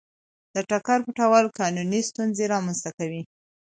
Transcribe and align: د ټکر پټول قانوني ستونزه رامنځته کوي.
د 0.53 0.55
ټکر 0.69 0.99
پټول 1.07 1.45
قانوني 1.59 2.01
ستونزه 2.09 2.43
رامنځته 2.53 2.89
کوي. 2.97 3.21